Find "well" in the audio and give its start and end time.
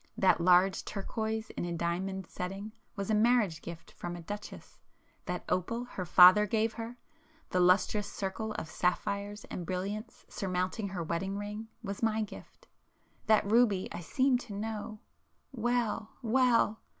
16.23-16.79